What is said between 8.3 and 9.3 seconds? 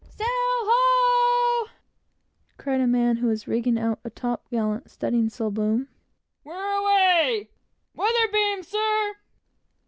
beam, sir!"